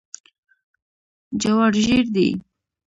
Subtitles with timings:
[1.41, 2.29] جوار ژیړ دي.